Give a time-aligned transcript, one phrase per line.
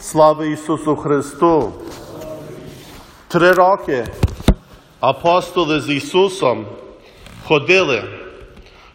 [0.00, 1.72] Слава Ісусу Христу!
[3.28, 4.06] Три роки
[5.00, 6.66] апостоли з Ісусом
[7.44, 8.04] ходили,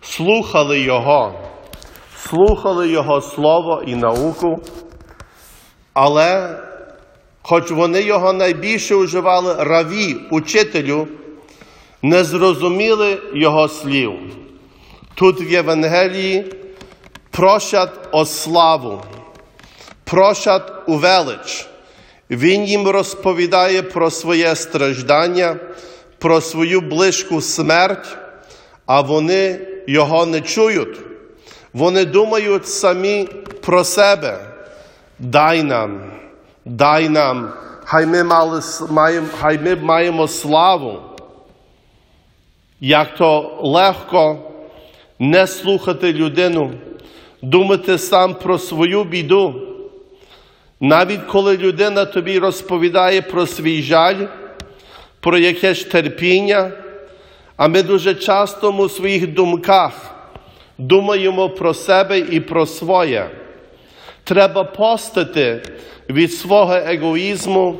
[0.00, 1.34] слухали Його,
[2.16, 4.56] слухали Його Слово і науку,
[5.94, 6.58] але,
[7.42, 11.08] хоч вони його найбільше вживали раві, учителю,
[12.02, 14.12] не зрозуміли Його слів.
[15.14, 16.52] Тут в Євангелії
[17.30, 19.02] просять о славу,
[20.12, 21.66] просять у велич.
[22.30, 25.56] Він їм розповідає про своє страждання,
[26.18, 28.16] про свою близьку смерть,
[28.86, 30.98] а вони його не чують.
[31.72, 33.28] Вони думають самі
[33.60, 34.38] про себе.
[35.18, 36.00] Дай нам,
[36.64, 37.52] дай нам,
[37.84, 38.62] хай ми, мали,
[39.40, 40.98] хай ми маємо славу.
[42.80, 44.38] Як то легко
[45.18, 46.70] не слухати людину,
[47.42, 49.71] думати сам про свою біду.
[50.84, 54.26] Навіть коли людина тобі розповідає про свій жаль,
[55.20, 56.70] про якесь терпіння,
[57.56, 59.92] а ми дуже часто у своїх думках
[60.78, 63.30] думаємо про себе і про своє.
[64.24, 65.62] Треба постити
[66.08, 67.78] від свого егоїзму,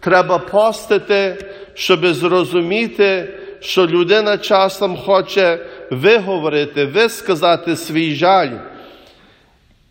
[0.00, 1.36] треба постити,
[1.74, 3.28] щоб зрозуміти,
[3.60, 5.58] що людина часом хоче
[5.90, 8.50] виговорити, висказати свій жаль.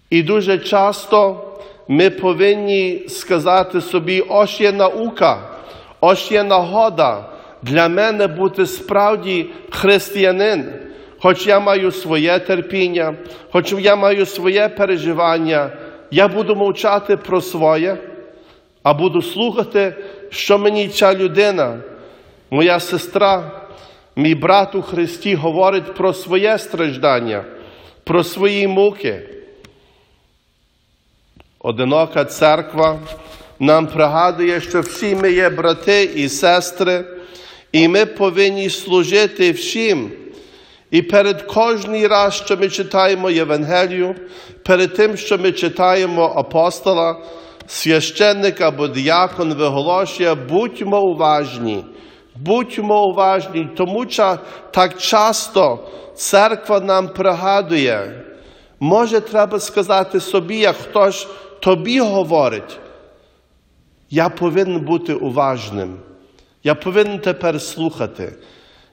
[0.10, 1.47] І дуже часто
[1.88, 5.38] ми повинні сказати собі, ось є наука,
[6.00, 7.26] ось є нагода
[7.62, 10.66] для мене бути справді християнин.
[11.20, 13.16] Хоч я маю своє терпіння,
[13.52, 15.70] хоч я маю своє переживання,
[16.12, 17.98] я буду мовчати про своє,
[18.84, 19.96] а буду слухати,
[20.30, 21.78] що мені ця людина,
[22.52, 23.52] моя сестра,
[24.16, 27.44] мій брат у Христі говорить про своє страждання,
[28.04, 29.37] про свої муки.
[31.60, 33.00] Одинока церква
[33.60, 37.06] нам пригадує, що всі ми є брати і сестри,
[37.72, 40.12] і ми повинні служити всім.
[40.92, 44.16] І перед кожний раз, що ми читаємо Євангелію,
[44.64, 47.16] перед тим, що ми читаємо апостола,
[47.68, 51.86] священник або діякон виголошує, будьмо уважні,
[52.36, 54.38] будьмо уважні, тому що
[54.72, 55.80] так часто
[56.16, 58.27] церква нам пригадує.
[58.80, 61.28] Може, треба сказати собі, як хтось
[61.60, 62.80] тобі говорить,
[64.10, 65.98] я повинен бути уважним.
[66.64, 68.34] Я повинен тепер слухати.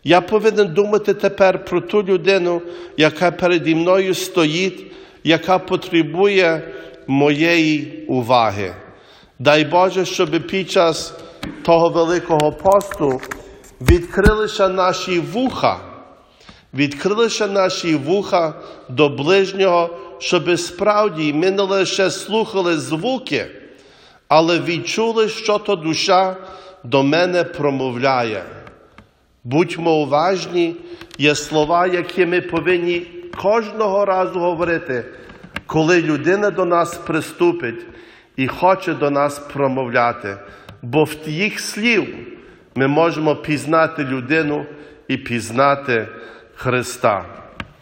[0.04, 2.62] Я повинен думати тепер про ту людину,
[2.96, 4.92] яка переді мною стоїть,
[5.24, 6.74] яка потребує
[7.06, 8.74] моєї уваги.
[9.38, 11.14] Дай Боже, щоб під час
[11.62, 13.20] того Великого посту
[13.80, 15.80] відкрилися наші вуха,
[16.74, 18.54] відкрилися наші вуха
[18.88, 23.46] до ближнього, щоб справді ми не лише слухали звуки,
[24.28, 26.36] але відчули, що то душа
[26.84, 28.44] до мене промовляє.
[29.44, 30.76] Будьмо уважні,
[31.18, 33.06] є слова, які ми повинні
[33.42, 35.04] кожного разу говорити,
[35.66, 37.86] коли людина до нас приступить
[38.36, 40.36] і хоче до нас промовляти.
[40.82, 42.16] Бо в їх слів
[42.74, 44.66] ми можемо пізнати людину
[45.08, 46.08] і пізнати
[46.56, 47.43] Христа.